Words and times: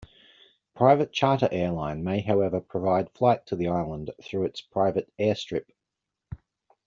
Private 0.75 1.11
charter 1.13 1.47
airline 1.51 2.03
may 2.03 2.21
however 2.21 2.59
provide 2.59 3.11
flight 3.11 3.45
to 3.45 3.55
the 3.55 3.67
island 3.67 4.09
through 4.23 4.45
its 4.45 4.59
private 4.59 5.13
airstrip. 5.19 5.67